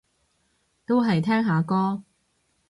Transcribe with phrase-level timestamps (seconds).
[0.87, 2.03] 都係聽下歌